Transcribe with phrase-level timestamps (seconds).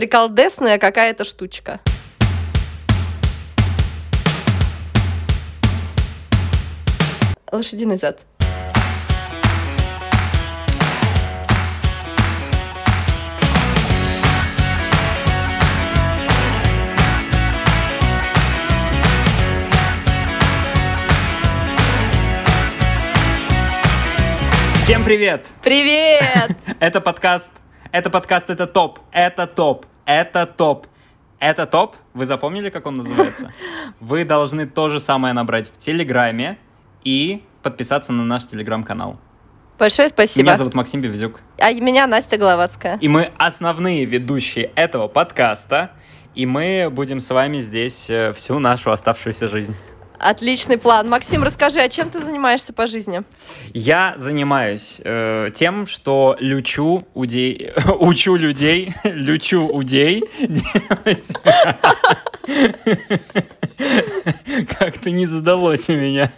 [0.00, 1.78] приколдесная какая-то штучка.
[7.52, 8.20] Лошадиный зад.
[24.76, 25.44] Всем привет!
[25.62, 26.56] Привет!
[26.80, 27.50] Это подкаст,
[27.92, 30.86] это подкаст, это топ, это топ, это топ.
[31.38, 33.52] Это топ, вы запомнили, как он называется?
[34.00, 36.58] Вы должны то же самое набрать в Телеграме
[37.02, 39.18] и подписаться на наш Телеграм-канал.
[39.78, 40.42] Большое спасибо.
[40.42, 41.40] Меня зовут Максим Бевзюк.
[41.56, 42.98] А меня Настя Головацкая.
[42.98, 45.92] И мы основные ведущие этого подкаста.
[46.34, 49.74] И мы будем с вами здесь э, всю нашу оставшуюся жизнь.
[50.20, 51.08] Отличный план.
[51.08, 53.22] Максим, расскажи, а чем ты занимаешься по жизни?
[53.72, 61.32] Я занимаюсь э, тем, что лючу удей, учу людей, лючу удей делать.
[64.78, 66.30] Как-то не задалось у меня.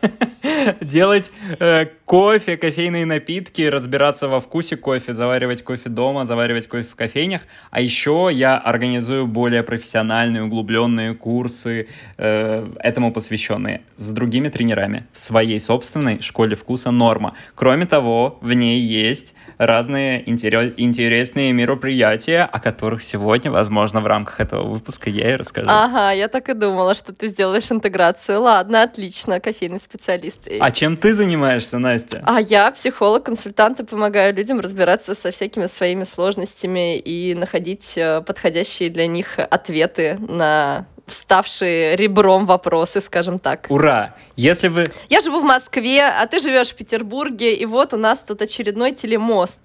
[0.80, 6.94] Делать э, кофе, кофейные напитки, разбираться во вкусе кофе, заваривать кофе дома, заваривать кофе в
[6.94, 7.42] кофейнях.
[7.70, 15.20] А еще я организую более профессиональные, углубленные курсы, э, этому посвященные, с другими тренерами в
[15.20, 17.34] своей собственной школе вкуса «Норма».
[17.54, 24.40] Кроме того, в ней есть разные интерес, интересные мероприятия, о которых сегодня, возможно, в рамках
[24.40, 25.68] этого выпуска я и расскажу.
[25.70, 28.40] Ага, я так и думала, что ты сделаешь интеграцию.
[28.40, 30.41] Ладно, отлично, кофейный специалист.
[30.60, 32.22] А чем ты занимаешься, Настя?
[32.24, 38.22] А я психолог, консультант и помогаю людям разбираться со всякими своими сложностями и находить э,
[38.22, 43.66] подходящие для них ответы на вставшие ребром вопросы, скажем так.
[43.68, 44.14] Ура!
[44.36, 44.86] Если вы...
[45.08, 48.92] Я живу в Москве, а ты живешь в Петербурге, и вот у нас тут очередной
[48.92, 49.60] телемост.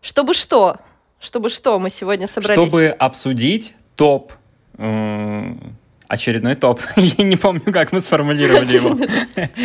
[0.00, 0.78] Чтобы что?
[1.20, 2.68] Чтобы что мы сегодня собрались?
[2.68, 4.32] Чтобы обсудить топ
[4.76, 5.54] э,
[6.08, 6.80] Очередной топ.
[6.96, 8.96] Я не помню, как мы сформулировали его.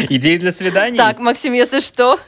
[0.10, 0.98] Идеи для свиданий?
[0.98, 2.20] Так, Максим, если что,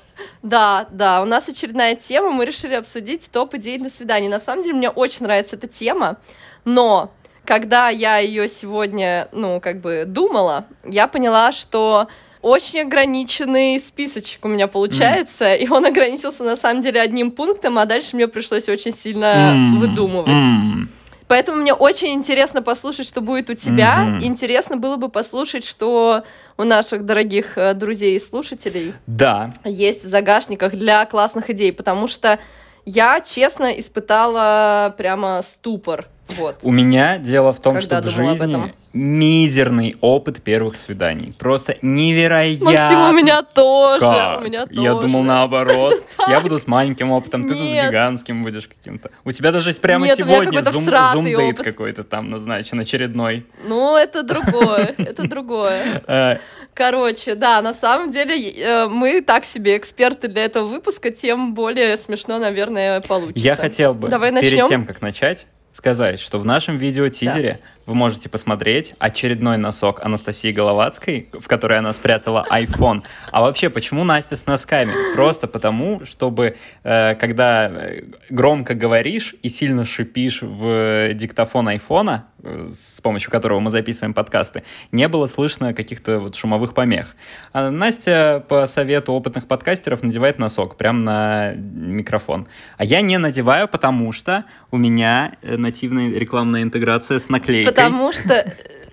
[0.41, 4.29] да, да, у нас очередная тема, мы решили обсудить топ идей для свиданий.
[4.29, 6.17] На самом деле, мне очень нравится эта тема,
[6.63, 7.11] но
[7.43, 12.07] когда я ее сегодня, ну, как бы думала, я поняла, что
[12.41, 15.57] очень ограниченный списочек у меня получается, mm.
[15.59, 19.77] и он ограничился на самом деле одним пунктом, а дальше мне пришлось очень сильно mm.
[19.77, 20.29] выдумывать.
[20.29, 20.87] Mm.
[21.35, 24.05] Поэтому мне очень интересно послушать, что будет у тебя.
[24.07, 24.23] Mm-hmm.
[24.23, 26.23] Интересно было бы послушать, что
[26.55, 29.53] у наших дорогих э, друзей и слушателей да.
[29.65, 32.39] есть в загашниках для классных идей, потому что
[32.85, 36.07] я, честно, испытала прямо ступор.
[36.37, 36.59] Вот.
[36.63, 41.35] У меня дело в том, Когда что в жизни мизерный опыт первых свиданий.
[41.37, 42.71] Просто невероятно.
[42.71, 43.99] Максим, у меня тоже.
[43.99, 44.39] Как?
[44.39, 44.81] У меня тоже.
[44.81, 46.01] Я думал наоборот.
[46.29, 49.11] Я буду с маленьким опытом, ты тут с гигантским будешь каким-то.
[49.25, 53.45] У тебя даже есть прямо сегодня зум-дейт какой-то там назначен, очередной.
[53.67, 56.01] Ну, это другое, это другое.
[56.07, 56.37] Э,
[56.73, 61.97] Короче, да, на самом деле э, мы так себе эксперты для этого выпуска, тем более
[61.97, 63.45] смешно, наверное, получится.
[63.45, 64.51] Я хотел бы, Давай начнем.
[64.51, 67.69] перед тем, как начать, сказать, что в нашем видео-тизере да.
[67.85, 73.03] Вы можете посмотреть очередной носок Анастасии Головацкой, в которой она спрятала iPhone.
[73.31, 74.93] А вообще, почему Настя с носками?
[75.13, 82.69] Просто потому, чтобы э, когда э, громко говоришь и сильно шипишь в диктофон айфона, э,
[82.71, 87.15] с помощью которого мы записываем подкасты, не было слышно каких-то вот шумовых помех.
[87.53, 92.47] А Настя по совету опытных подкастеров надевает носок прямо на микрофон.
[92.77, 97.74] А я не надеваю, потому что у меня э, нативная рекламная интеграция с наклейкой.
[97.75, 98.45] Потому что...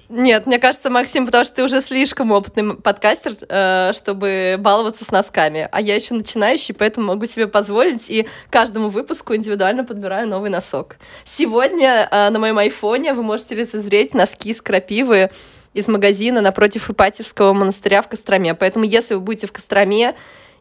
[0.08, 5.10] Нет, мне кажется, Максим, потому что ты уже слишком опытный подкастер, э, чтобы баловаться с
[5.10, 5.66] носками.
[5.72, 10.96] А я еще начинающий, поэтому могу себе позволить и каждому выпуску индивидуально подбираю новый носок.
[11.24, 15.30] Сегодня э, на моем айфоне вы можете лицезреть носки из крапивы
[15.72, 18.54] из магазина напротив Ипатьевского монастыря в Костроме.
[18.54, 20.14] Поэтому, если вы будете в Костроме,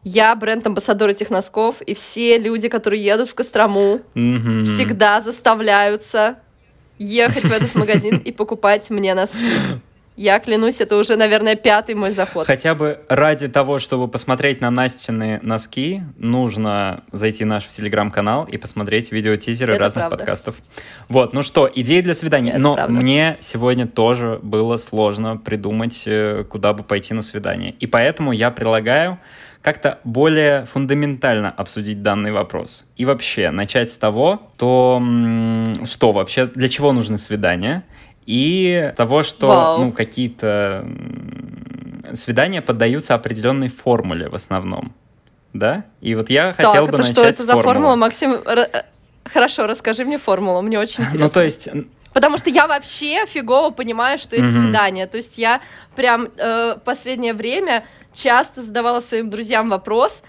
[0.04, 4.64] я бренд-амбассадор этих носков, и все люди, которые едут в Кострому, mm-hmm.
[4.64, 6.36] всегда заставляются
[7.02, 9.80] ехать в этот магазин и покупать мне носки.
[10.14, 12.46] Я клянусь, это уже, наверное, пятый мой заход.
[12.46, 18.58] Хотя бы ради того, чтобы посмотреть на Настины носки, нужно зайти в наш телеграм-канал и
[18.58, 20.16] посмотреть видеотизеры это разных правда.
[20.18, 20.56] подкастов.
[21.08, 22.50] Вот, ну что, идеи для свидания.
[22.50, 22.92] Это Но правда.
[22.92, 27.74] мне сегодня тоже было сложно придумать, э, куда бы пойти на свидание.
[27.80, 29.18] И поэтому я предлагаю
[29.62, 32.84] как-то более фундаментально обсудить данный вопрос.
[32.96, 35.00] И вообще начать с того, то
[35.84, 37.84] что вообще, для чего нужны свидания,
[38.26, 39.84] и того, что Вау.
[39.84, 40.84] ну, какие-то
[42.14, 44.92] свидания поддаются определенной формуле в основном.
[45.52, 45.84] Да?
[46.00, 48.40] И вот я хотел так, бы это начать что это за формула, Максим?
[49.24, 51.24] Хорошо, расскажи мне формулу, мне очень интересно.
[51.24, 51.68] Ну, то есть...
[52.12, 54.64] Потому что я вообще фигово понимаю, что есть mm-hmm.
[54.64, 55.06] свидание.
[55.06, 55.62] То есть я
[55.96, 60.22] прям э, последнее время часто задавала своим друзьям вопрос,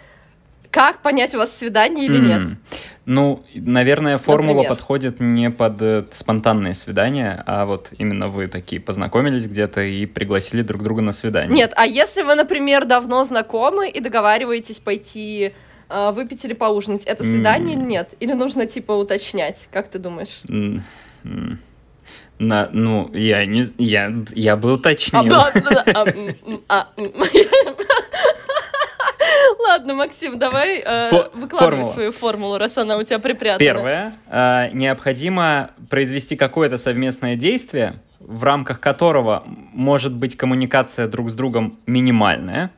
[0.74, 2.26] как понять, у вас свидание или mm.
[2.26, 2.58] нет?
[3.06, 4.70] Ну, наверное, формула Например?
[4.70, 10.62] подходит не под э, спонтанные свидания, а вот именно вы такие познакомились где-то и пригласили
[10.62, 11.54] друг друга на свидание.
[11.54, 15.54] Нет, а если вы, например, давно знакомы и договариваетесь пойти
[15.90, 17.80] э, выпить или поужинать, это свидание mm.
[17.80, 18.10] или нет?
[18.20, 19.68] Или нужно типа уточнять?
[19.72, 20.42] Как ты думаешь?
[20.48, 20.82] Mm.
[22.40, 25.34] На, ну, я не, я, я бы уточнил.
[26.68, 26.88] А,
[29.60, 31.94] Ладно, Максим, давай э, выкладывай формула.
[31.94, 33.60] свою формулу, раз она у тебя припрятана.
[33.60, 34.14] Первое.
[34.28, 41.80] Э, необходимо произвести какое-то совместное действие, в рамках которого может быть коммуникация друг с другом
[41.86, 42.72] минимальная,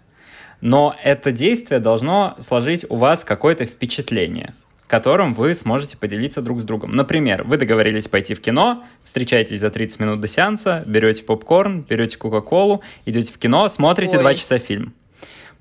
[0.61, 4.53] но это действие должно сложить у вас какое-то впечатление
[4.87, 6.95] которым вы сможете поделиться друг с другом.
[6.95, 12.17] Например, вы договорились пойти в кино, встречаетесь за 30 минут до сеанса, берете попкорн, берете
[12.17, 14.35] кока-колу, идете в кино, смотрите Ой.
[14.35, 14.93] часа фильм.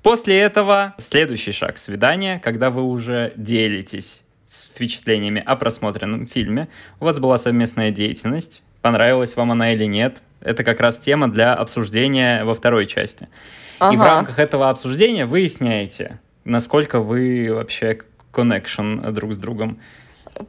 [0.03, 6.67] После этого следующий шаг свидания, когда вы уже делитесь с впечатлениями о просмотренном фильме,
[6.99, 11.55] у вас была совместная деятельность, понравилась вам она или нет, это как раз тема для
[11.55, 13.27] обсуждения во второй части.
[13.79, 13.95] Ага.
[13.95, 17.97] И в рамках этого обсуждения выясняете, насколько вы вообще
[18.35, 19.79] connection друг с другом.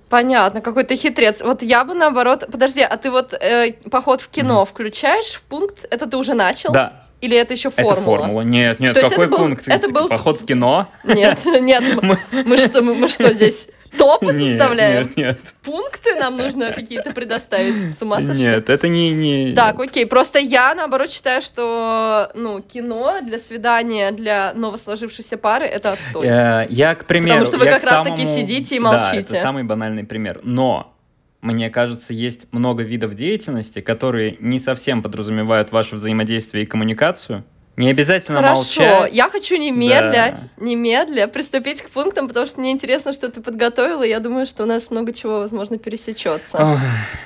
[0.09, 1.43] Понятно, какой то хитрец.
[1.43, 2.45] Вот я бы наоборот...
[2.51, 4.69] Подожди, а ты вот э, поход в кино mm-hmm.
[4.69, 5.87] включаешь в пункт?
[5.91, 6.73] Это ты уже начал?
[6.73, 7.93] Да, или это еще формула?
[7.93, 8.43] Это формула.
[8.43, 9.69] Нет, нет, То какой пункт?
[9.69, 10.09] Это был...
[10.09, 10.89] Поход в кино?
[11.05, 13.69] Нет, нет, мы, мы, что, мы, мы что здесь?
[13.99, 15.07] Топы нет, составляем?
[15.09, 15.39] Нет, нет.
[15.63, 17.95] Пункты нам нужно какие-то предоставить?
[17.97, 18.45] С ума сошли?
[18.45, 19.13] Нет, это не...
[19.13, 19.53] не...
[19.55, 20.07] Так, окей.
[20.07, 26.27] Просто я, наоборот, считаю, что ну, кино для свидания для новосложившейся пары— это отстой.
[26.27, 27.41] Я, э, я, к примеру...
[27.41, 28.41] Потому что вы как раз-таки самому...
[28.41, 29.13] сидите и молчите.
[29.13, 30.41] Да, это самый банальный пример.
[30.43, 30.93] Но
[31.41, 37.45] мне кажется, есть много видов деятельности, которые не совсем подразумевают ваше взаимодействие и коммуникацию.
[37.77, 39.13] Не обязательно Хорошо, молчать.
[39.13, 40.65] я хочу немедля, да.
[40.65, 44.63] немедля приступить к пунктам, потому что мне интересно, что ты подготовила, и я думаю, что
[44.63, 46.57] у нас много чего, возможно, пересечется.
[46.59, 46.79] Ох.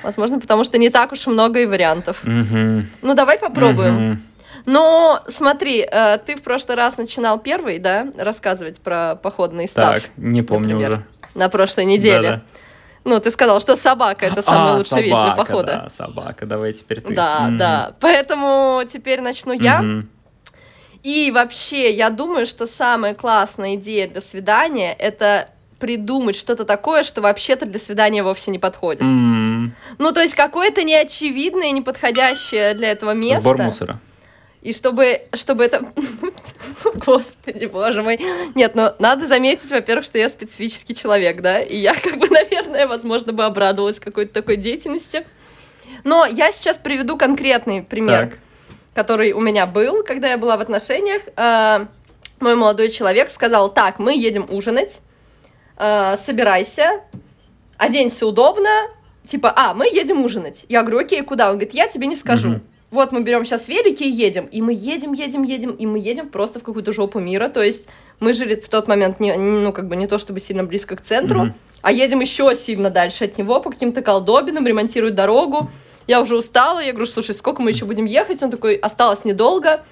[0.02, 2.24] Возможно, потому что не так уж много и вариантов.
[2.24, 2.84] Угу.
[3.02, 4.12] Ну, давай попробуем.
[4.12, 4.20] Угу.
[4.66, 10.00] Но смотри, э, ты в прошлый раз начинал первый, да, рассказывать про походный став.
[10.00, 11.06] Так, не помню например, уже.
[11.34, 12.28] На прошлой неделе.
[12.28, 12.42] Да-да.
[13.04, 15.80] Ну, ты сказал, что собака это самая а, лучшая собака, вещь для похода.
[15.84, 17.14] Да, собака, давай теперь ты.
[17.14, 17.56] Да, mm-hmm.
[17.56, 17.94] да.
[18.00, 19.80] Поэтому теперь начну я.
[19.80, 20.06] Mm-hmm.
[21.02, 27.22] И вообще, я думаю, что самая классная идея для свидания это придумать что-то такое, что
[27.22, 29.02] вообще-то для свидания вовсе не подходит.
[29.02, 29.70] Mm-hmm.
[29.98, 33.40] Ну, то есть какое-то неочевидное, неподходящее для этого место.
[33.40, 34.00] Сбор мусора.
[34.62, 35.90] И чтобы, чтобы это...
[36.94, 38.20] Господи, боже мой.
[38.54, 42.86] Нет, но надо заметить, во-первых, что я специфический человек, да, и я как бы, наверное,
[42.86, 45.26] возможно, бы обрадовалась какой-то такой деятельности.
[46.04, 48.38] Но я сейчас приведу конкретный пример, так.
[48.94, 51.22] Который у меня был, когда я была в отношениях.
[51.36, 51.86] Э,
[52.40, 55.00] мой молодой человек сказал, так, мы едем ужинать,
[55.76, 57.00] э, собирайся,
[57.76, 58.88] оденься удобно,
[59.26, 60.64] типа, а, мы едем ужинать.
[60.68, 61.50] Я говорю, окей, куда?
[61.50, 62.50] Он говорит, я тебе не скажу.
[62.50, 62.60] Угу
[62.90, 66.28] вот мы берем сейчас велики и едем, и мы едем, едем, едем, и мы едем
[66.28, 67.88] просто в какую-то жопу мира, то есть
[68.18, 71.02] мы жили в тот момент, не, ну, как бы не то чтобы сильно близко к
[71.02, 71.52] центру, mm-hmm.
[71.82, 75.70] а едем еще сильно дальше от него по каким-то колдобинам, ремонтируют дорогу,
[76.10, 78.42] я уже устала, я говорю, слушай, сколько мы еще будем ехать?
[78.42, 79.84] Он такой, осталось недолго,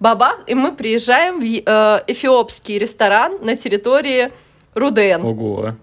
[0.00, 4.32] бабах, и мы приезжаем в э, эфиопский ресторан на территории
[4.74, 5.22] Руден.
[5.22, 5.74] Ого.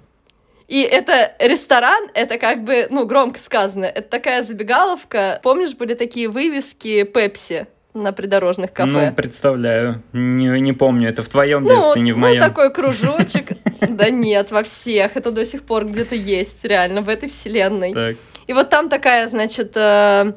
[0.68, 5.40] И это ресторан, это как бы, ну, громко сказано, это такая забегаловка.
[5.44, 7.68] Помнишь, были такие вывески Пепси?
[7.94, 8.92] на придорожных кафе.
[8.92, 10.04] Ну, представляю.
[10.12, 12.42] Не, не помню, это в твоем ну, детстве, не в моем.
[12.42, 13.52] Ну, такой кружочек.
[13.80, 15.16] Да нет, во всех.
[15.16, 17.94] Это до сих пор где-то есть, реально, в этой вселенной.
[17.94, 18.18] Так.
[18.48, 20.34] И вот там такая, значит, э,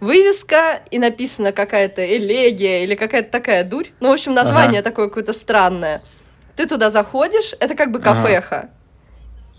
[0.00, 3.88] вывеска, и написана какая-то элегия или какая-то такая дурь.
[4.00, 6.02] Ну, в общем, название такое какое-то странное.
[6.56, 8.70] Ты туда заходишь, это как бы кафеха.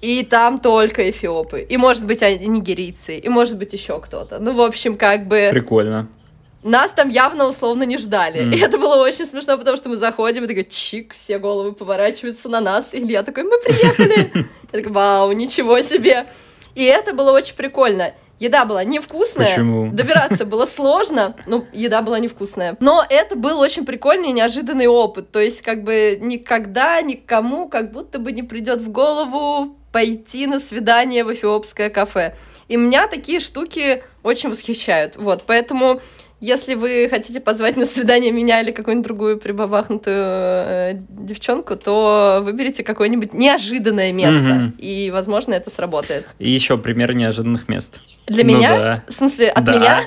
[0.01, 1.61] И там только эфиопы.
[1.61, 3.17] И, может быть, нигерийцы.
[3.17, 4.39] И, может быть, еще кто-то.
[4.39, 5.49] Ну, в общем, как бы...
[5.51, 6.07] Прикольно.
[6.63, 8.41] Нас там явно условно не ждали.
[8.41, 8.55] Mm.
[8.55, 12.49] И это было очень смешно, потому что мы заходим, и такой чик, все головы поворачиваются
[12.49, 12.93] на нас.
[12.93, 14.31] И я такой, мы приехали.
[14.73, 16.27] Я такой, вау, ничего себе.
[16.75, 18.13] И это было очень прикольно.
[18.39, 19.49] Еда была невкусная.
[19.49, 19.91] Почему?
[19.91, 21.35] Добираться было сложно.
[21.45, 22.75] Ну, еда была невкусная.
[22.79, 25.31] Но это был очень прикольный и неожиданный опыт.
[25.31, 30.59] То есть, как бы никогда никому как будто бы не придет в голову пойти на
[30.59, 32.35] свидание в эфиопское кафе.
[32.67, 35.17] И меня такие штуки очень восхищают.
[35.17, 36.01] Вот, поэтому
[36.41, 42.83] Если вы хотите позвать на свидание меня или какую-нибудь другую прибабахнутую э, девчонку, то выберите
[42.83, 44.79] какое-нибудь неожиданное место, mm-hmm.
[44.79, 46.29] и, возможно, это сработает.
[46.39, 47.99] И еще пример неожиданных мест.
[48.25, 48.77] Для ну, меня?
[48.77, 49.03] Да.
[49.07, 49.75] В смысле, от да.
[49.75, 50.01] меня?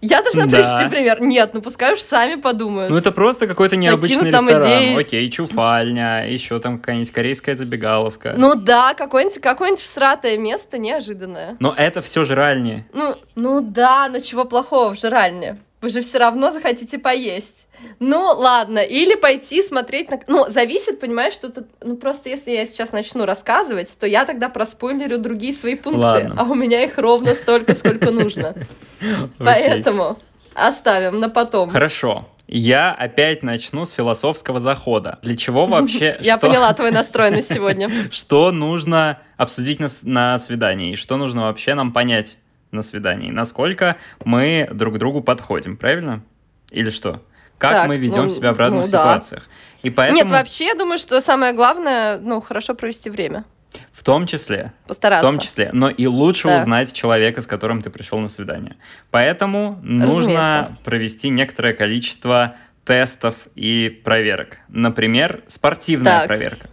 [0.00, 0.58] Я должна да.
[0.58, 1.22] привести пример.
[1.22, 2.90] Нет, ну пускай уж сами подумают.
[2.90, 4.62] Ну это просто какой-то необычный Накинут ресторан.
[4.62, 5.00] Идеи.
[5.00, 8.34] Окей, чуфальня, еще там какая-нибудь корейская забегаловка.
[8.36, 11.56] Ну да, какое-нибудь какое всратое место неожиданное.
[11.58, 12.86] Но это все жральни.
[12.92, 15.58] Ну, ну да, но чего плохого в жральне?
[15.84, 17.66] Вы же все равно захотите поесть.
[18.00, 20.18] Ну, ладно, или пойти смотреть на...
[20.28, 21.66] Ну, зависит, понимаешь, что тут...
[21.82, 26.34] Ну, просто если я сейчас начну рассказывать, то я тогда проспойлерю другие свои пункты, ладно.
[26.38, 28.54] а у меня их ровно столько, сколько нужно.
[29.38, 30.16] Поэтому
[30.54, 31.68] оставим на потом.
[31.68, 32.26] Хорошо.
[32.46, 35.18] Я опять начну с философского захода.
[35.20, 36.16] Для чего вообще...
[36.22, 37.90] Я поняла твой настрой на сегодня.
[38.10, 40.92] Что нужно обсудить на свидании?
[40.92, 42.38] И что нужно вообще нам понять
[42.74, 43.30] на свидании?
[43.30, 46.22] Насколько мы друг к другу подходим, правильно?
[46.70, 47.22] Или что?
[47.58, 49.44] Как так, мы ведем ну, себя в разных ну, ситуациях?
[49.46, 49.88] Да.
[49.88, 50.18] И поэтому...
[50.18, 53.44] Нет, вообще, я думаю, что самое главное, ну, хорошо провести время.
[53.92, 54.72] В том числе.
[54.86, 55.26] Постараться.
[55.26, 55.70] В том числе.
[55.72, 56.58] Но и лучше да.
[56.58, 58.76] узнать человека, с которым ты пришел на свидание.
[59.10, 60.06] Поэтому Разумеется.
[60.06, 64.58] нужно провести некоторое количество тестов и проверок.
[64.68, 66.26] Например, спортивная так.
[66.26, 66.68] проверка.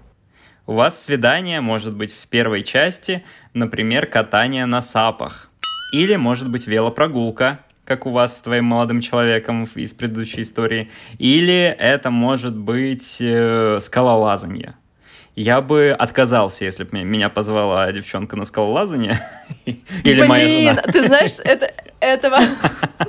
[0.68, 5.50] У вас свидание может быть в первой части, например, катание на сапах.
[5.92, 10.90] Или может быть велопрогулка, как у вас с твоим молодым человеком из предыдущей истории.
[11.20, 14.76] Или это может быть э, скалолазание.
[15.36, 19.22] Я бы отказался, если бы меня позвала девчонка на скалолазание.
[19.66, 20.82] Или моя жена.
[20.82, 22.48] ты знаешь, это, это,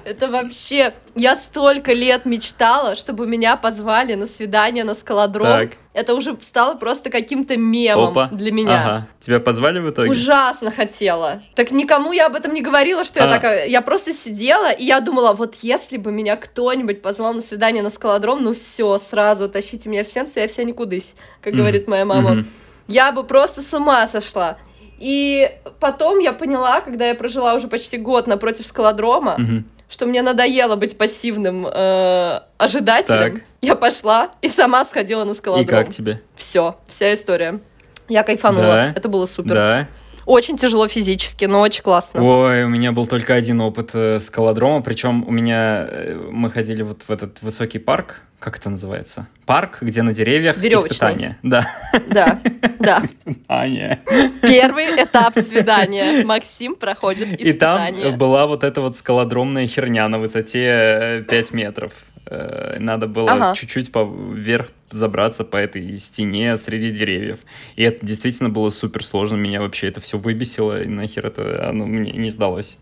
[0.04, 0.94] это вообще...
[1.14, 5.46] Я столько лет мечтала, чтобы меня позвали на свидание на скалодром.
[5.46, 5.70] Так.
[5.92, 8.28] Это уже стало просто каким-то мемом Опа.
[8.32, 8.82] для меня.
[8.82, 9.08] Ага.
[9.20, 10.10] Тебя позвали в итоге?
[10.10, 11.42] Ужасно хотела.
[11.54, 13.26] Так никому я об этом не говорила, что а.
[13.26, 13.66] я такая...
[13.66, 17.90] Я просто сидела, и я думала, вот если бы меня кто-нибудь позвал на свидание на
[17.90, 21.56] скалодром, ну все, сразу тащите меня в сенсы, я вся никудысь, как mm.
[21.56, 22.32] говорит моя мама.
[22.32, 22.44] Mm-hmm.
[22.88, 24.56] Я бы просто с ума сошла.
[24.98, 29.64] И потом я поняла, когда я прожила уже почти год напротив скалодрома, угу.
[29.88, 33.34] что мне надоело быть пассивным э, ожидателем.
[33.34, 33.42] Так.
[33.62, 35.64] Я пошла и сама сходила на скалодром.
[35.64, 36.20] И как тебе?
[36.34, 37.60] Все, вся история.
[38.08, 38.74] Я кайфанула.
[38.74, 38.92] Да.
[38.96, 39.54] Это было супер.
[39.54, 39.88] Да.
[40.26, 42.22] Очень тяжело физически, но очень классно.
[42.22, 46.82] Ой, у меня был только один опыт э, скалодрома, причем у меня э, мы ходили
[46.82, 49.28] вот в этот высокий парк, как это называется?
[49.46, 50.88] Парк, где на деревьях Веревочный.
[50.88, 51.38] испытания.
[51.42, 51.70] Да.
[52.08, 52.40] Да,
[52.80, 53.02] да.
[53.04, 54.02] Испытания.
[54.42, 56.24] Первый этап свидания.
[56.24, 58.00] Максим проходит испытание.
[58.00, 61.92] И там была вот эта вот скалодромная херня на высоте 5 э, метров.
[62.26, 63.54] Э, надо было ага.
[63.54, 67.40] чуть-чуть вверх забраться по этой стене среди деревьев.
[67.76, 69.36] И это действительно было супер сложно.
[69.36, 72.76] Меня вообще это все выбесило, и нахер это оно мне не сдалось.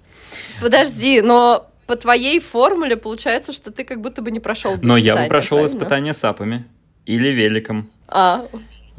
[0.60, 5.16] Подожди, но по твоей формуле получается, что ты как будто бы не прошел Но я
[5.16, 5.76] бы прошел правильно?
[5.76, 6.64] испытание сапами.
[7.06, 7.90] Или великом.
[8.06, 8.46] А,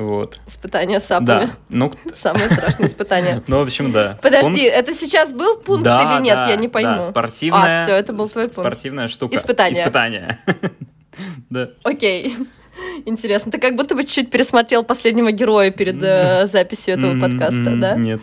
[0.01, 0.39] вот.
[0.48, 1.25] Испытание сапами.
[1.25, 1.50] Да.
[1.70, 1.93] Ну...
[2.15, 3.41] Самое страшное испытание.
[3.48, 4.17] Ну, в общем, да.
[4.22, 6.39] Подожди, это сейчас был пункт или нет?
[6.48, 6.98] Я не пойму.
[6.98, 7.84] Да, спортивная...
[7.84, 8.60] А, все, это был твой пункт.
[8.60, 9.36] Спортивная штука.
[9.36, 9.81] Испытание.
[9.84, 10.39] Испытание.
[11.50, 11.72] Да.
[11.84, 12.34] Окей.
[13.05, 13.51] Интересно.
[13.51, 17.96] Ты как будто бы чуть-чуть пересмотрел последнего героя перед э, записью этого подкаста, да?
[17.96, 18.22] Нет.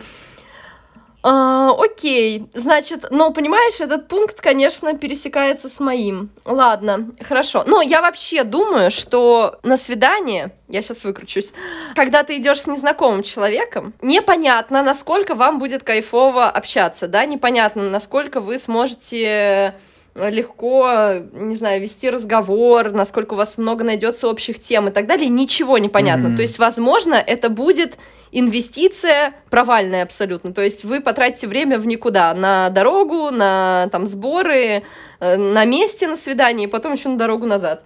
[1.21, 6.29] А, окей, значит, ну, понимаешь, этот пункт, конечно, пересекается с моим.
[6.45, 7.63] Ладно, хорошо.
[7.67, 11.51] Но я вообще думаю, что на свидание, я сейчас выкручусь,
[11.93, 18.39] когда ты идешь с незнакомым человеком, непонятно, насколько вам будет кайфово общаться, да, непонятно, насколько
[18.39, 19.75] вы сможете
[20.15, 25.29] легко, не знаю, вести разговор, насколько у вас много найдется общих тем и так далее,
[25.29, 26.27] ничего не понятно.
[26.27, 26.35] Mm-hmm.
[26.35, 27.97] То есть, возможно, это будет
[28.31, 30.53] инвестиция провальная абсолютно.
[30.53, 34.83] То есть вы потратите время в никуда, на дорогу, на там сборы,
[35.19, 37.83] э, на месте на свидание, и потом еще на дорогу назад.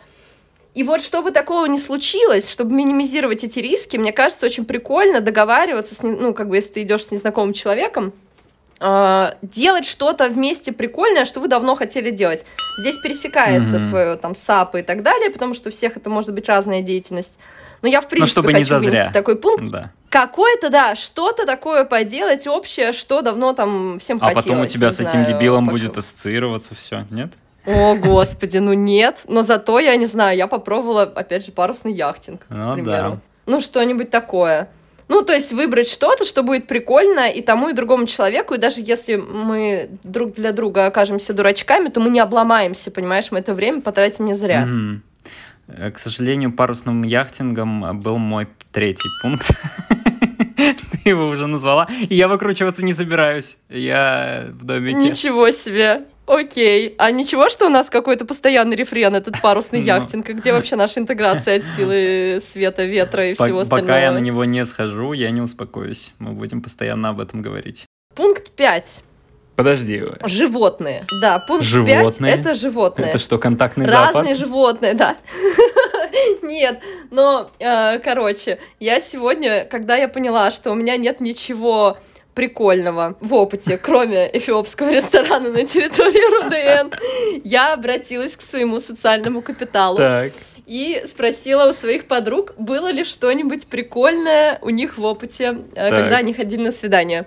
[0.73, 5.93] И вот чтобы такого не случилось, чтобы минимизировать эти риски, мне кажется, очень прикольно договариваться,
[5.93, 8.11] с, ну, как бы, если ты идешь с незнакомым человеком,
[8.85, 12.43] а, делать что-то вместе прикольное, что вы давно хотели делать.
[12.81, 13.87] Здесь пересекается mm-hmm.
[13.87, 17.39] твое там SUP и так далее, потому что у всех это может быть разная деятельность.
[17.81, 19.09] Но я, в принципе, чтобы хочу не зазря.
[19.13, 19.63] такой пункт.
[19.69, 19.91] Да.
[20.09, 24.45] Какое-то, да, что-то такое поделать общее, что давно там всем а хотелось.
[24.45, 27.31] А потом у тебя с знаю, этим дебилом будет ассоциироваться все, нет?
[27.65, 29.21] О, господи, ну нет.
[29.29, 33.11] Но зато, я не знаю, я попробовала, опять же, парусный яхтинг, ну, к примеру.
[33.11, 33.19] Да.
[33.45, 34.67] Ну, что-нибудь такое.
[35.07, 38.81] Ну, то есть выбрать что-то, что будет прикольно и тому, и другому человеку, и даже
[38.81, 43.81] если мы друг для друга окажемся дурачками, то мы не обломаемся, понимаешь, мы это время
[43.81, 44.65] потратим не зря.
[44.67, 45.91] Mm-hmm.
[45.91, 49.49] К сожалению, парусным яхтингом был мой третий пункт.
[51.05, 51.87] его уже назвала.
[52.09, 53.57] И я выкручиваться не собираюсь.
[53.69, 54.97] Я в домике.
[54.97, 56.03] Ничего себе.
[56.25, 56.95] Окей.
[56.97, 59.85] А ничего, что у нас какой-то постоянный рефрен, этот парусный ну.
[59.85, 60.29] яхтинг?
[60.29, 63.87] Где вообще наша интеграция от силы света, ветра и всего остального?
[63.87, 66.11] Пока я на него не схожу, я не успокоюсь.
[66.19, 67.85] Мы будем постоянно об этом говорить.
[68.15, 69.03] Пункт 5.
[69.55, 70.03] Подожди.
[70.25, 71.05] Животные.
[71.21, 72.33] Да, пункт животные?
[72.35, 73.09] 5 это животные.
[73.09, 74.15] Это что, контактный Разные зоопарк?
[74.15, 75.17] Разные животные, да.
[76.41, 81.97] Нет, но, э, короче, я сегодня, когда я поняла, что у меня нет ничего
[82.33, 86.93] прикольного в опыте, кроме эфиопского ресторана на территории РУДН,
[87.43, 89.97] я обратилась к своему социальному капиталу.
[89.97, 90.31] Так.
[90.65, 96.03] И спросила у своих подруг, было ли что-нибудь прикольное у них в опыте, э, так.
[96.03, 97.25] когда они ходили на свидание.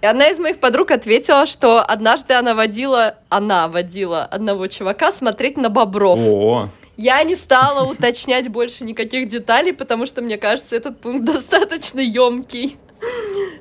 [0.00, 5.56] И одна из моих подруг ответила, что однажды она водила, она водила одного чувака смотреть
[5.56, 6.18] на бобров.
[6.18, 6.68] О.
[6.96, 12.76] Я не стала уточнять больше никаких деталей, потому что мне кажется, этот пункт достаточно емкий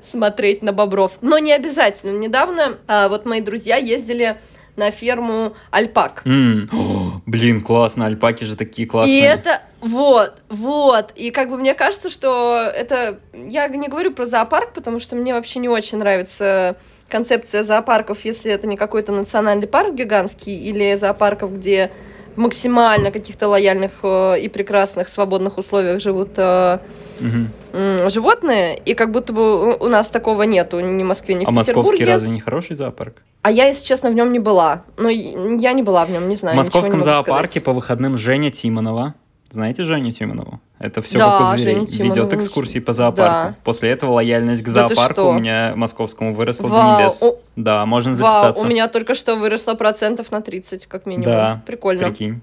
[0.03, 1.17] смотреть на бобров.
[1.21, 2.17] Но не обязательно.
[2.17, 4.37] Недавно а, вот мои друзья ездили
[4.77, 6.21] на ферму альпак.
[6.25, 6.69] Mm.
[6.71, 9.19] О, блин, классно, альпаки же такие классные.
[9.19, 14.25] И это, вот, вот, и как бы мне кажется, что это, я не говорю про
[14.25, 16.77] зоопарк, потому что мне вообще не очень нравится
[17.09, 21.91] концепция зоопарков, если это не какой-то национальный парк гигантский или зоопарков, где
[22.37, 28.09] в максимально каких-то лояльных э, и прекрасных свободных условиях живут угу.
[28.09, 31.51] животные, и как будто бы у нас такого нету ни в Москве, ни в а
[31.51, 31.71] Петербурге.
[31.71, 33.17] А московский разве не хороший зоопарк?
[33.41, 34.83] А я, если честно, в нем не была.
[34.97, 36.55] Ну, я не была в нем, не знаю.
[36.55, 37.63] В московском зоопарке сказать.
[37.63, 39.15] по выходным Женя Тимонова.
[39.49, 40.59] Знаете Женю Тимонову?
[40.79, 41.85] Это все да, как у зверей.
[41.85, 43.51] Ведет экскурсии по зоопарку.
[43.51, 43.55] Да.
[43.63, 46.97] После этого лояльность к зоопарку да у меня московскому выросла Вау.
[46.97, 47.23] до небес.
[47.23, 47.35] О...
[47.55, 48.61] Да, можно записаться.
[48.61, 51.25] Вау, у меня только что выросло процентов на 30, как минимум.
[51.25, 52.09] Да, Прикольно.
[52.09, 52.41] Прикинь.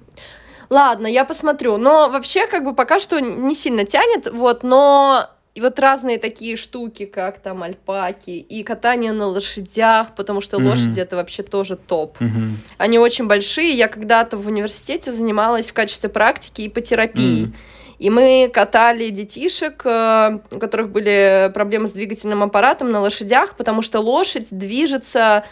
[0.70, 1.76] Ладно, я посмотрю.
[1.76, 6.56] Но вообще, как бы пока что не сильно тянет, вот, но и вот разные такие
[6.56, 10.68] штуки, как там альпаки и катание на лошадях, потому что mm-hmm.
[10.68, 12.20] лошади это вообще тоже топ.
[12.20, 12.50] Mm-hmm.
[12.78, 13.72] Они очень большие.
[13.72, 17.46] Я когда-то в университете занималась в качестве практики и по терапии.
[17.46, 17.54] Mm-hmm.
[18.00, 23.82] И мы катали детишек, э, у которых были проблемы с двигательным аппаратом на лошадях, потому
[23.82, 25.44] что лошадь движется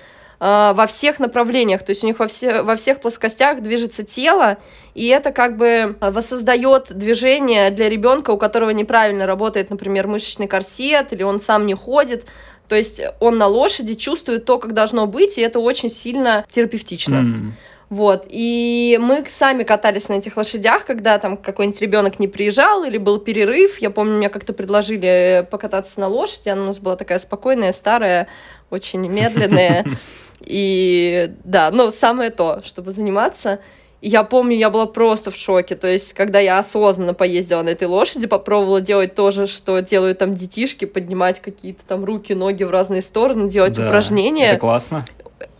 [0.42, 4.58] во всех направлениях, то есть у них во, все, во всех плоскостях движется тело,
[4.92, 11.12] и это как бы воссоздает движение для ребенка, у которого неправильно работает, например, мышечный корсет,
[11.12, 12.26] или он сам не ходит,
[12.67, 17.14] то есть он на лошади чувствует то, как должно быть, и это очень сильно терапевтично.
[17.14, 17.50] Mm.
[17.88, 22.99] Вот, и мы сами катались на этих лошадях, когда там какой-нибудь ребенок не приезжал или
[22.99, 23.78] был перерыв.
[23.78, 28.26] Я помню, мне как-то предложили покататься на лошади, она у нас была такая спокойная, старая,
[28.71, 29.84] очень медленная.
[30.45, 33.61] И да, ну, самое то, чтобы заниматься.
[34.00, 35.76] И я помню, я была просто в шоке.
[35.76, 40.19] То есть, когда я осознанно поездила на этой лошади, попробовала делать то же, что делают
[40.19, 44.50] там детишки, поднимать какие-то там руки, ноги в разные стороны, делать да, упражнения.
[44.50, 45.05] Это классно.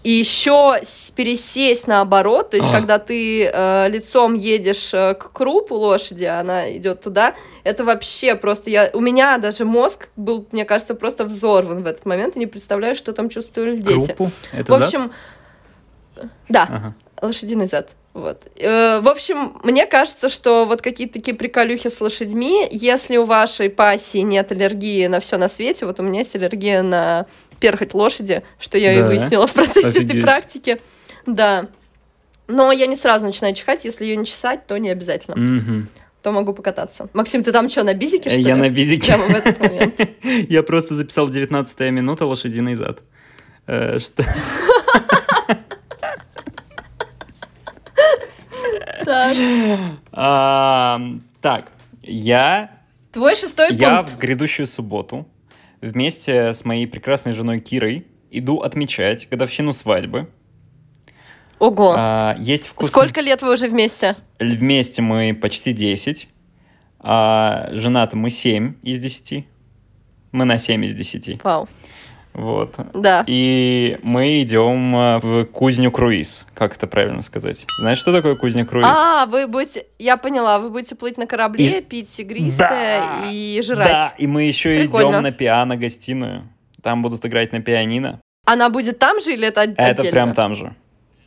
[0.03, 0.81] И еще
[1.15, 2.73] пересесть наоборот, то есть, а.
[2.73, 8.71] когда ты э, лицом едешь э, к крупу лошади, она идет туда, это вообще просто
[8.71, 8.91] я.
[8.95, 12.37] У меня даже мозг был, мне кажется, просто взорван в этот момент.
[12.37, 14.13] и не представляю, что там чувствовали дети.
[14.13, 14.31] Крупу?
[14.53, 15.13] Это в общем,
[16.17, 16.31] зад?
[16.49, 16.95] да, ага.
[17.21, 17.91] лошадиный зад.
[18.13, 18.43] Вот.
[18.57, 23.71] Э, в общем, мне кажется, что вот какие-то такие приколюхи с лошадьми, если у вашей
[23.71, 27.27] пассии нет аллергии на все на свете, вот у меня есть аллергия на
[27.63, 28.99] перхоть лошади, что я да.
[28.99, 30.11] и выяснила в процессе Офигеть.
[30.11, 30.81] этой практики.
[31.27, 31.69] Да.
[32.49, 35.37] Но я не сразу начинаю чихать, если ее не чесать, то не обязательно.
[35.37, 35.87] Угу.
[36.23, 37.09] То могу покататься.
[37.13, 38.61] Максим, ты там что, на бизике, что Я ли?
[38.61, 39.07] на бизике.
[39.07, 39.95] Прямо в этот момент.
[40.51, 42.99] Я просто записал 19 минута лошадиный зад.
[43.67, 44.25] Э, что...
[49.05, 49.37] Так.
[51.41, 51.73] Так,
[52.03, 52.71] я...
[53.13, 53.83] Твой шестой пункт.
[53.83, 55.27] Я в грядущую субботу
[55.83, 60.29] вместе с моей прекрасной женой Кирой иду отмечать годовщину свадьбы.
[61.59, 61.95] Ого.
[61.97, 62.89] А, есть вкус...
[62.89, 64.15] Сколько лет вы уже вместе?
[64.15, 64.25] С...
[64.39, 66.29] Вместе мы почти 10.
[67.01, 69.45] А женаты мы 7 из 10.
[70.33, 71.45] Мы на 7 из 10.
[71.45, 71.69] Вау.
[72.35, 72.75] Вот.
[72.95, 73.25] Да.
[73.27, 76.47] И мы идем э, в кузню круиз.
[76.55, 77.67] Как это правильно сказать?
[77.81, 78.87] Знаешь, что такое кузня круиз?
[78.89, 79.87] А, вы будете...
[79.99, 81.83] Я поняла, вы будете плыть на корабле, и...
[81.83, 83.91] пить игристое да, и жрать.
[83.91, 85.11] Да, и мы еще Прикольно.
[85.11, 86.49] идем на пиано-гостиную.
[86.83, 88.21] Там будут играть на пианино.
[88.47, 89.83] Она будет там же или это отдельно?
[89.83, 90.75] Это прям там же.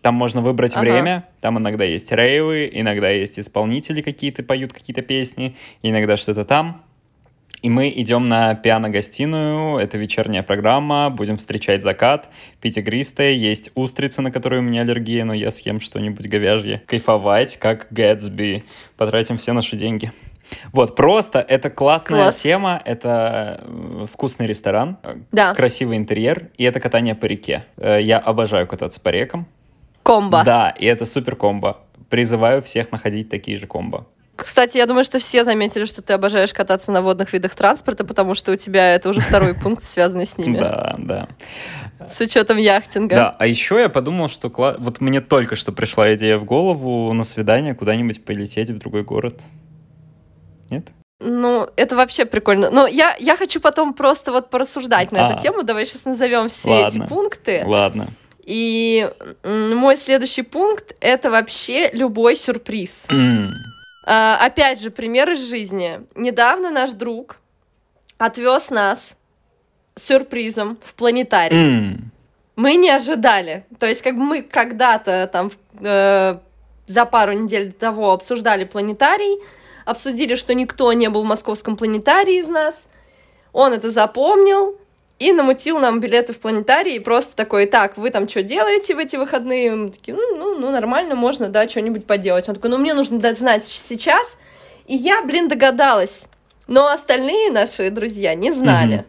[0.01, 0.81] Там можно выбрать ага.
[0.81, 6.83] время, там иногда есть рейвы, иногда есть исполнители какие-то, поют какие-то песни, иногда что-то там.
[7.65, 12.29] И мы идем на пиано-гостиную, это вечерняя программа, будем встречать закат,
[12.61, 16.83] пить игристое, есть устрицы, на которые у меня аллергия, но я съем что-нибудь говяжье.
[16.85, 18.63] Кайфовать, как Гэтсби,
[18.97, 20.11] потратим все наши деньги.
[20.73, 22.41] Вот, просто это классная Класс.
[22.43, 24.99] тема, это э, вкусный ресторан,
[25.31, 25.55] да.
[25.55, 27.65] красивый интерьер, и это катание по реке.
[27.77, 29.47] Э, я обожаю кататься по рекам.
[30.03, 30.43] Комбо.
[30.45, 31.79] Да, и это супер комбо.
[32.11, 34.05] Призываю всех находить такие же комбо.
[34.45, 38.35] Кстати, я думаю, что все заметили, что ты обожаешь кататься на водных видах транспорта, потому
[38.35, 40.59] что у тебя это уже второй пункт, связанный с ними.
[40.59, 41.27] Да, да.
[42.11, 43.15] С учетом яхтинга.
[43.15, 47.23] Да, а еще я подумал, что вот мне только что пришла идея в голову на
[47.23, 49.41] свидание куда-нибудь полететь в другой город.
[50.69, 50.89] Нет?
[51.19, 52.69] Ну, это вообще прикольно.
[52.69, 55.63] Но я, я хочу потом просто вот порассуждать на а, эту тему.
[55.63, 57.63] Давай сейчас назовем все ладно, эти пункты.
[57.65, 58.07] Ладно.
[58.43, 59.09] И
[59.43, 63.07] мой следующий пункт— это вообще любой сюрприз.
[63.09, 63.49] Mm.
[64.05, 66.01] А, опять же, пример из жизни.
[66.15, 67.37] Недавно наш друг
[68.17, 69.15] отвез нас
[69.95, 71.57] сюрпризом в планетарий.
[71.57, 71.97] Mm.
[72.55, 73.65] Мы не ожидали.
[73.79, 76.37] То есть, как бы мы когда-то там э,
[76.87, 79.41] за пару недель до того обсуждали планетарий,
[79.85, 82.89] обсудили, что никто не был в московском планетарии из нас.
[83.53, 84.77] Он это запомнил,
[85.17, 88.99] и намутил нам билеты в планетарий, и просто такой, так, вы там что делаете в
[88.99, 89.75] эти выходные?
[89.75, 92.49] Мы такие, ну, ну, ну, нормально, можно, да, что-нибудь поделать.
[92.49, 94.37] Он такой, ну, мне нужно знать сейчас.
[94.87, 96.25] И я, блин, догадалась.
[96.67, 98.97] Но остальные наши друзья не знали.
[98.97, 99.05] Mm-hmm.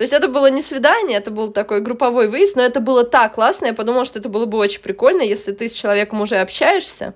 [0.00, 3.34] То есть это было не свидание, это был такой групповой выезд, но это было так
[3.34, 7.12] классно, я подумала, что это было бы очень прикольно, если ты с человеком уже общаешься,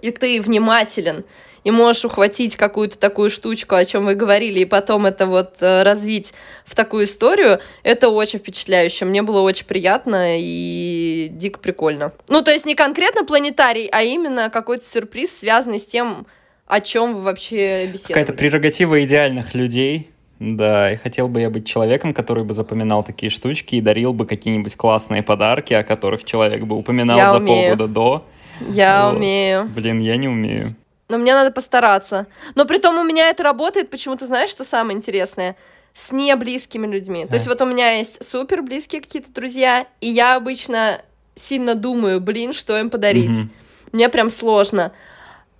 [0.00, 1.26] и ты внимателен,
[1.64, 5.82] и можешь ухватить какую-то такую штучку, о чем вы говорили, и потом это вот э,
[5.82, 9.04] развить в такую историю, это очень впечатляюще.
[9.04, 12.12] Мне было очень приятно и дико прикольно.
[12.28, 16.26] Ну, то есть не конкретно планетарий, а именно какой-то сюрприз, связанный с тем,
[16.66, 18.12] о чем вы вообще беседовали.
[18.12, 20.10] Какая-то прерогатива идеальных людей.
[20.38, 24.24] Да, и хотел бы я быть человеком, который бы запоминал такие штучки и дарил бы
[24.24, 27.70] какие-нибудь классные подарки, о которых человек бы упоминал я за умею.
[27.70, 28.24] полгода до.
[28.70, 29.16] Я вот.
[29.16, 29.68] умею.
[29.74, 30.76] Блин, я не умею
[31.08, 32.26] но мне надо постараться.
[32.54, 35.56] Но при том у меня это работает, почему-то знаешь, что самое интересное?
[35.94, 37.24] С неблизкими людьми.
[37.24, 37.28] А.
[37.28, 41.02] То есть вот у меня есть супер близкие какие-то друзья, и я обычно
[41.34, 43.30] сильно думаю, блин, что им подарить.
[43.30, 43.48] Угу.
[43.92, 44.92] Мне прям сложно.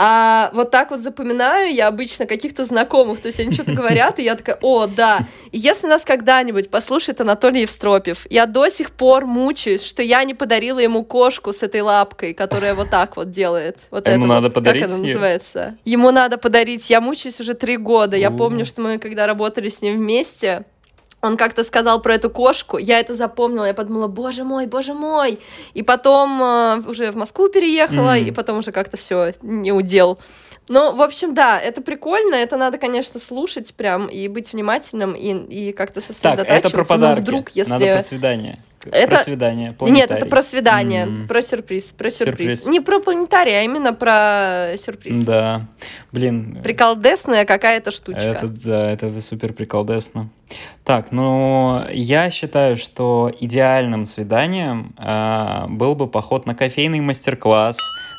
[0.00, 4.22] А вот так вот запоминаю я обычно каких-то знакомых, то есть они что-то говорят, и
[4.22, 5.26] я такая, о, да.
[5.50, 10.34] И если нас когда-нибудь послушает Анатолий Евстропев, я до сих пор мучаюсь, что я не
[10.34, 13.78] подарила ему кошку с этой лапкой, которая вот так вот делает.
[13.90, 15.76] Вот ему это надо вот, подарить Как она называется?
[15.84, 16.88] Ему надо подарить.
[16.88, 18.16] Я мучаюсь уже три года.
[18.16, 20.64] Я помню, что мы когда работали с ним вместе,
[21.20, 25.38] он как-то сказал про эту кошку, я это запомнила, я подумала, боже мой, боже мой.
[25.74, 28.28] И потом э, уже в Москву переехала, mm.
[28.28, 30.18] и потом уже как-то все не удел.
[30.68, 35.68] Ну, в общем, да, это прикольно, это надо, конечно, слушать прям и быть внимательным и,
[35.68, 36.54] и как-то сосредотачиваться.
[36.54, 37.18] Так, это про подарки.
[37.18, 37.72] Но вдруг, если...
[37.72, 38.62] Надо про свидание.
[38.86, 39.16] Это...
[39.16, 39.76] Про свидание.
[39.80, 41.26] Нет, это про свидание, mm.
[41.26, 42.60] про сюрприз, про сюрприз.
[42.60, 42.66] сюрприз.
[42.66, 45.24] Не про планетарий, а именно про сюрприз.
[45.24, 45.66] Да,
[46.12, 46.60] блин.
[46.62, 48.22] Приколдесная какая-то штучка.
[48.22, 50.30] Это, да, это супер приколдесно.
[50.84, 57.78] Так, ну, я считаю, что идеальным свиданием э, был бы поход на кофейный мастер-класс,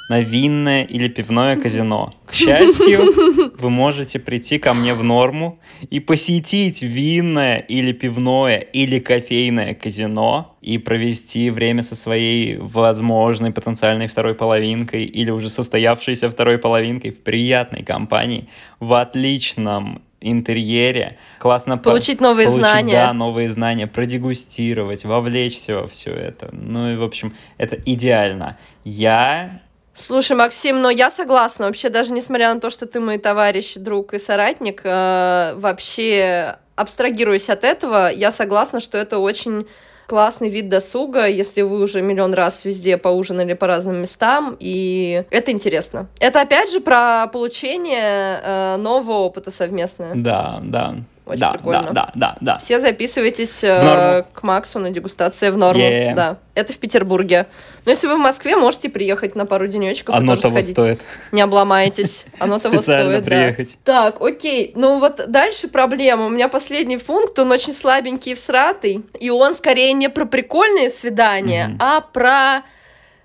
[0.09, 2.11] на винное или пивное казино.
[2.25, 8.99] К счастью, вы можете прийти ко мне в норму и посетить винное или пивное или
[8.99, 16.57] кофейное казино и провести время со своей возможной потенциальной второй половинкой или уже состоявшейся второй
[16.57, 23.87] половинкой в приятной компании, в отличном интерьере, классно получить новые получить, знания, да, новые знания,
[23.87, 26.49] продегустировать, вовлечься во все это.
[26.51, 28.57] Ну и в общем, это идеально.
[28.83, 29.61] Я
[29.93, 31.65] Слушай, Максим, но я согласна.
[31.65, 37.49] Вообще, даже несмотря на то, что ты мой товарищ, друг и соратник, э, вообще абстрагируясь
[37.49, 39.67] от этого, я согласна, что это очень
[40.07, 45.51] классный вид досуга, если вы уже миллион раз везде поужинали по разным местам, и это
[45.51, 46.07] интересно.
[46.19, 50.13] Это опять же про получение э, нового опыта совместное.
[50.15, 50.95] Да, да.
[51.29, 51.81] Очень да, прикольно.
[51.81, 52.57] Да, да, да, да.
[52.57, 55.81] Все записывайтесь э, к Максу на дегустацию в норму.
[55.81, 56.15] Yeah.
[56.15, 56.37] Да.
[56.55, 57.47] Это в Петербурге.
[57.85, 60.71] Но если вы в Москве, можете приехать на пару денечков Оно и тоже того сходить.
[60.71, 61.01] стоит.
[61.31, 62.25] Не обломаетесь.
[62.39, 63.23] Оно того стоит.
[63.23, 63.77] приехать.
[63.85, 64.11] Да.
[64.11, 64.73] Так, окей.
[64.75, 66.25] Ну вот дальше проблема.
[66.25, 69.05] У меня последний пункт, он очень слабенький и всратый.
[69.19, 71.77] И он скорее не про прикольные свидания, mm-hmm.
[71.79, 72.63] а про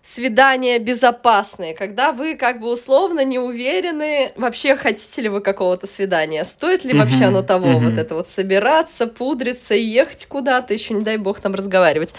[0.04, 6.44] свидания безопасные, когда вы как бы условно не уверены, вообще хотите ли вы какого-то свидания,
[6.44, 7.90] стоит ли вообще оно того, uh-huh.
[7.90, 12.14] вот это вот собираться, пудриться и ехать куда-то, еще не дай бог там разговаривать.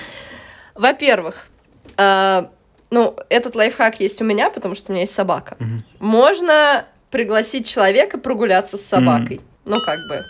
[0.73, 1.47] Во-первых,
[1.95, 2.45] э,
[2.89, 5.55] ну, этот лайфхак есть у меня, потому что у меня есть собака.
[5.59, 5.81] Uh-huh.
[5.99, 9.41] Можно пригласить человека прогуляться с собакой.
[9.65, 10.25] Ну, как бы,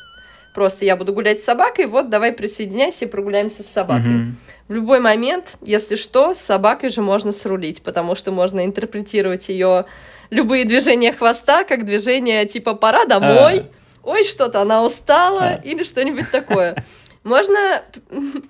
[0.56, 4.14] просто я буду гулять с собакой, вот давай присоединяйся и прогуляемся с собакой.
[4.14, 4.32] Uh-huh.
[4.70, 9.86] В любой момент, если что, с собакой же можно срулить, потому что можно интерпретировать ее
[10.32, 13.64] любые движения хвоста как движение типа «пора домой», а.
[14.04, 15.62] «ой, что-то она устала» а.
[15.64, 16.84] или что-нибудь такое.
[17.24, 17.84] Можно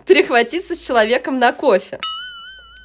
[0.05, 1.99] перехватиться с человеком на кофе.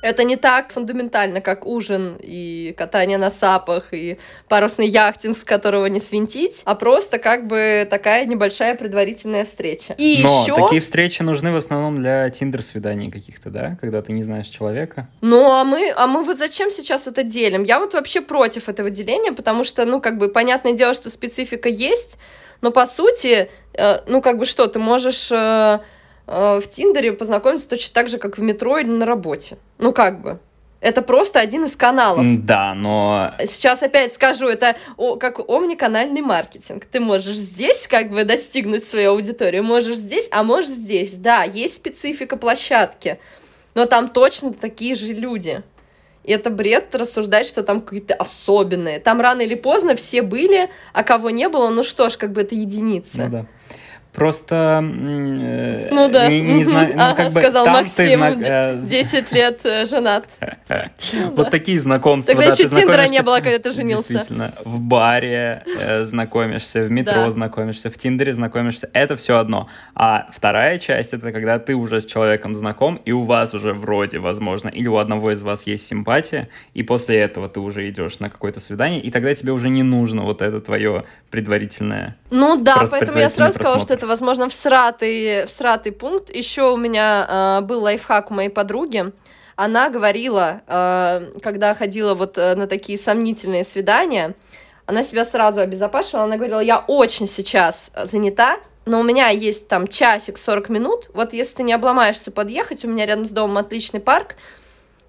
[0.02, 5.86] Это не так фундаментально, как ужин и катание на сапах и парусный яхтинг, с которого
[5.86, 9.94] не свинтить, а просто как бы такая небольшая предварительная встреча.
[9.98, 10.56] И Но еще...
[10.56, 13.76] такие встречи нужны в основном для тиндер-свиданий каких-то, да?
[13.80, 15.08] Когда ты не знаешь человека.
[15.20, 17.62] Ну, а мы, а мы вот зачем сейчас это делим?
[17.62, 21.68] Я вот вообще против этого деления, потому что, ну, как бы, понятное дело, что специфика
[21.68, 22.16] есть,
[22.62, 25.30] но по сути, э, ну, как бы что, ты можешь...
[25.30, 25.80] Э,
[26.30, 29.58] в Тиндере познакомиться точно так же, как в метро или на работе.
[29.78, 30.38] Ну, как бы.
[30.80, 32.24] Это просто один из каналов.
[32.44, 33.34] Да, но...
[33.40, 36.86] Сейчас опять скажу, это о, как омниканальный маркетинг.
[36.86, 41.14] Ты можешь здесь как бы достигнуть свою аудиторию, можешь здесь, а можешь здесь.
[41.16, 43.20] Да, есть специфика площадки,
[43.74, 45.62] но там точно такие же люди.
[46.24, 49.00] И это бред рассуждать, что там какие-то особенные.
[49.00, 52.40] Там рано или поздно все были, а кого не было, ну что ж, как бы
[52.42, 53.24] это единицы.
[53.24, 53.46] Ну да.
[54.12, 58.80] Просто э, ну да, не, не знаю, ну, ага, как бы сказал Максим, знак...
[58.80, 60.24] 10 э, лет э, женат.
[61.12, 62.34] Ну вот такие знакомства.
[62.34, 64.08] Тогда еще Тиндера не было, когда ты женился.
[64.08, 65.64] Действительно, в баре
[66.04, 68.90] знакомишься, в метро знакомишься, в Тиндере знакомишься.
[68.92, 69.68] Это все одно.
[69.94, 74.18] А вторая часть это когда ты уже с человеком знаком и у вас уже вроде,
[74.18, 78.28] возможно, или у одного из вас есть симпатия, и после этого ты уже идешь на
[78.28, 82.16] какое-то свидание, и тогда тебе уже не нужно вот это твое предварительное.
[82.30, 86.34] Ну да, поэтому я сразу сказала, что это, возможно, всратый, всратый пункт.
[86.34, 89.12] Еще у меня э, был лайфхак у моей подруги.
[89.56, 94.34] Она говорила, э, когда ходила вот э, на такие сомнительные свидания,
[94.86, 96.22] она себя сразу обезопасила.
[96.22, 101.10] Она говорила, я очень сейчас занята, но у меня есть там часик 40 минут.
[101.12, 104.36] Вот если ты не обломаешься подъехать, у меня рядом с домом отличный парк.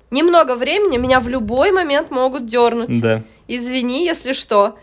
[0.10, 3.00] Немного времени, меня в любой момент могут дернуть.
[3.00, 3.24] Да.
[3.48, 4.76] Извини, если что.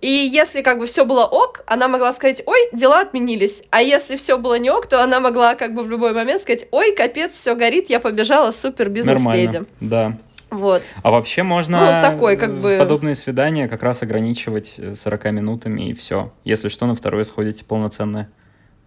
[0.00, 3.62] И если как бы все было ок, она могла сказать, ой, дела отменились.
[3.70, 6.66] А если все было не ок, то она могла как бы в любой момент сказать,
[6.70, 9.62] ой, капец, все горит, я побежала, супер бизнес-леди.
[9.80, 10.18] Да.
[10.50, 10.82] Вот.
[11.02, 12.76] А вообще можно ну, вот такой, как бы...
[12.78, 16.32] подобные свидания как раз ограничивать 40 минутами и все.
[16.44, 18.30] Если что, на второе сходите полноценное.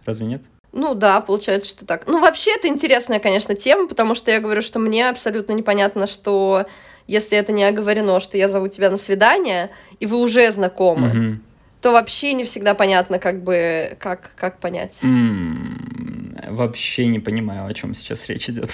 [0.06, 0.42] Разве нет?
[0.72, 2.06] Ну да, получается, что так.
[2.06, 6.66] Ну вообще это интересная, конечно, тема, потому что я говорю, что мне абсолютно непонятно, что
[7.08, 11.38] если это не оговорено, что я зову тебя на свидание, и вы уже знакомы, угу.
[11.80, 15.00] то вообще не всегда понятно, как бы, как, как понять.
[15.02, 18.70] Mm, вообще не понимаю, о чем сейчас речь идет.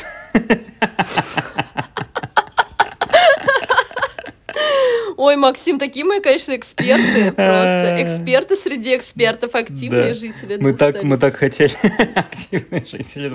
[5.16, 10.14] Ой, Максим, такие мы, конечно, эксперты, просто эксперты среди экспертов, активные да.
[10.14, 11.72] жители мы так, мы так хотели,
[12.18, 13.32] активные жители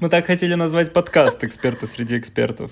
[0.00, 2.70] Мы так хотели назвать подкаст «Эксперты среди экспертов».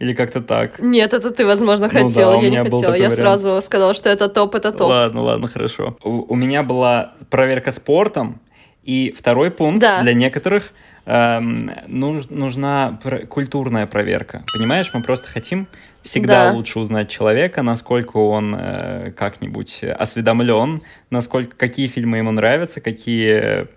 [0.00, 0.80] Или как-то так?
[0.80, 2.32] Нет, это ты, возможно, хотела.
[2.32, 2.94] Ну, да, я не хотела.
[2.94, 3.14] Я вариант.
[3.16, 4.88] сразу сказала, что это топ, это топ.
[4.88, 5.96] Ладно, ладно, хорошо.
[6.02, 8.40] У, у меня была проверка спортом,
[8.82, 10.00] и второй пункт да.
[10.00, 10.72] для некоторых
[11.04, 14.42] эм, нуж, нужна пр- культурная проверка.
[14.56, 15.68] Понимаешь, мы просто хотим
[16.02, 16.56] всегда да.
[16.56, 23.68] лучше узнать человека, насколько он э, как-нибудь осведомлен, насколько какие фильмы ему нравятся, какие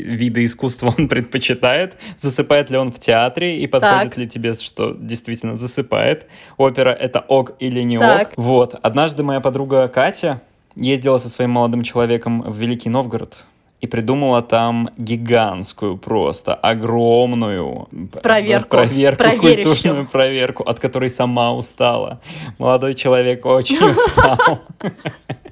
[0.00, 4.16] виды искусства он предпочитает, засыпает ли он в театре и подходит так.
[4.16, 6.28] ли тебе, что действительно засыпает.
[6.56, 8.28] Опера— это ок или не так.
[8.28, 8.34] ок.
[8.36, 8.74] Вот.
[8.82, 10.40] Однажды моя подруга Катя
[10.76, 13.44] ездила со своим молодым человеком в Великий Новгород
[13.84, 17.86] и придумала там гигантскую просто, огромную
[18.22, 22.22] проверку, проверку культурную проверку, от которой сама устала.
[22.58, 24.60] Молодой человек очень устал.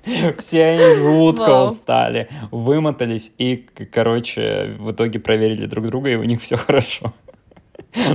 [0.38, 3.56] Все они жутко устали, вымотались и,
[3.92, 7.12] короче, в итоге проверили друг друга, и у них все хорошо.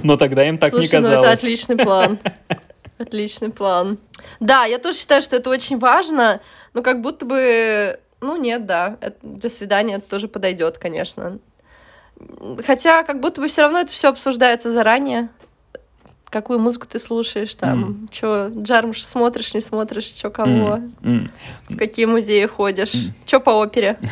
[0.03, 1.17] Но тогда им так Слушай, не казалось.
[1.17, 2.19] ну это отличный план.
[2.97, 3.99] Отличный план.
[4.39, 6.41] Да, я тоже считаю, что это очень важно,
[6.73, 11.39] но как будто бы, ну нет, да, это, для свидания это тоже подойдет, конечно.
[12.65, 15.29] Хотя как будто бы все равно это все обсуждается заранее
[16.29, 18.15] какую музыку ты слушаешь, там, mm.
[18.15, 20.91] что Джармуш смотришь, не смотришь, что кого, mm.
[21.01, 21.29] Mm.
[21.69, 23.11] в какие музеи ходишь, mm.
[23.25, 23.97] что по опере.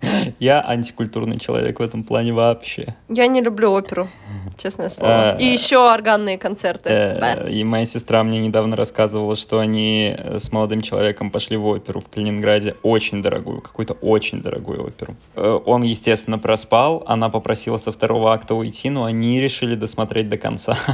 [0.38, 2.94] Я антикультурный человек в этом плане вообще.
[3.08, 4.08] Я не люблю оперу,
[4.56, 5.36] честное слово.
[5.36, 6.90] И еще органные концерты.
[6.90, 11.66] Э, и моя сестра мне недавно рассказывала, что они э, с молодым человеком пошли в
[11.66, 12.76] оперу в Калининграде.
[12.82, 15.16] Очень дорогую, какую-то очень дорогую оперу.
[15.34, 17.02] Э, он, естественно, проспал.
[17.06, 20.76] Она попросила со второго акта уйти, но они решили досмотреть до конца.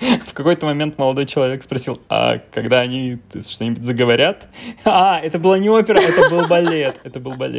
[0.00, 4.48] В какой-то момент молодой человек спросил, а когда они что-нибудь заговорят?
[4.84, 7.00] А, это была не опера, это был балет.
[7.04, 7.53] Это был балет.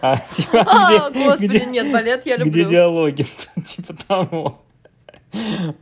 [0.00, 2.52] А, типа, а, где, господи, где, нет, балет я люблю.
[2.52, 3.26] Где диалоги,
[3.66, 4.62] типа того.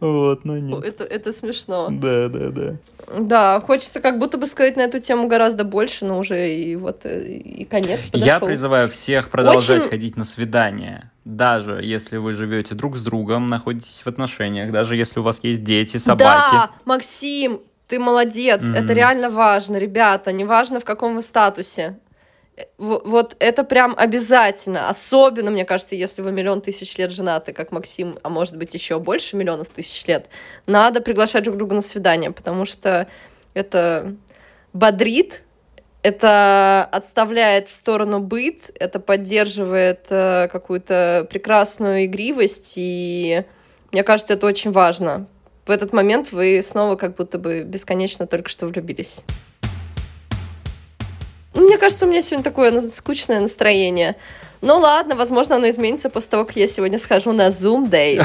[0.00, 0.84] Вот, но нет.
[0.84, 1.88] Это, это смешно.
[1.90, 2.76] Да, да, да.
[3.18, 7.06] Да, хочется как будто бы сказать на эту тему гораздо больше, но уже и вот
[7.06, 8.26] и конец подошел.
[8.26, 9.90] Я призываю всех продолжать Очень...
[9.90, 15.20] ходить на свидания даже если вы живете друг с другом, находитесь в отношениях, даже если
[15.20, 16.54] у вас есть дети, собаки.
[16.54, 18.74] Да, Максим, ты молодец, mm-hmm.
[18.74, 21.98] это реально важно, ребята, неважно в каком вы статусе.
[22.79, 28.18] Вот это прям обязательно, особенно, мне кажется, если вы миллион тысяч лет женаты, как Максим,
[28.23, 30.29] а может быть еще больше миллионов тысяч лет,
[30.66, 33.07] надо приглашать друг друга на свидание, потому что
[33.55, 34.14] это
[34.73, 35.42] бодрит,
[36.03, 43.44] это отставляет в сторону быт, это поддерживает э, какую-то прекрасную игривость, и
[43.92, 45.27] мне кажется, это очень важно.
[45.66, 49.23] В этот момент вы снова как будто бы бесконечно только что влюбились.
[51.59, 54.16] Мне кажется, у меня сегодня такое скучное настроение.
[54.61, 58.25] Ну ладно, возможно, оно изменится после того, как я сегодня схожу на Zoom Day.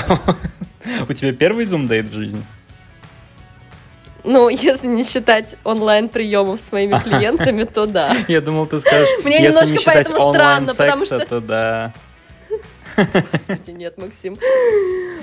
[1.09, 2.43] У тебя первый Zoom Date в жизни?
[4.23, 8.15] Ну, если не считать онлайн-приемов с моими клиентами, то да.
[8.27, 11.19] Я думал, ты скажешь, Мне немножко поэтому странно, потому что...
[11.19, 11.93] то да.
[13.65, 14.37] Нет, Максим.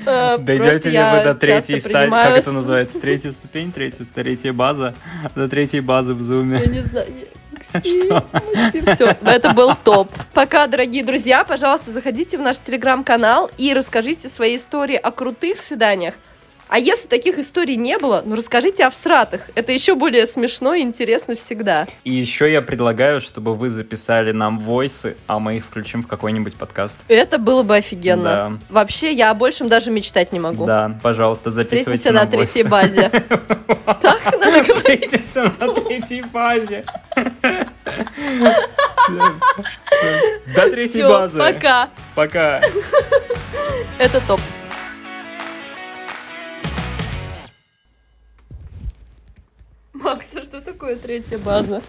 [0.05, 4.95] Э, Дойдете ли вы до третьей стадии, как это называется, третья ступень, третья, третья база,
[5.37, 6.59] до третьей базы в зуме?
[6.59, 7.07] Я не знаю.
[7.75, 10.11] Максим, все, это был топ.
[10.33, 16.15] Пока, дорогие друзья, пожалуйста, заходите в наш телеграм-канал и расскажите свои истории о крутых свиданиях,
[16.71, 19.41] а если таких историй не было, ну расскажите о всратах.
[19.57, 21.89] Это еще более смешно и интересно всегда.
[22.05, 26.55] И еще я предлагаю, чтобы вы записали нам войсы, а мы их включим в какой-нибудь
[26.55, 26.97] подкаст.
[27.09, 28.23] Это было бы офигенно.
[28.23, 28.53] Да.
[28.69, 30.65] Вообще, я о большем даже мечтать не могу.
[30.65, 33.11] Да, пожалуйста, записывайте Встретимся на третьей базе.
[34.01, 35.07] Так надо говорить.
[35.07, 36.85] Встретимся на третьей базе.
[40.55, 41.39] До третьей базы.
[41.39, 41.89] Пока.
[42.15, 42.63] Пока.
[43.99, 44.41] Это топ.
[50.01, 51.83] Макс, а что такое третья база?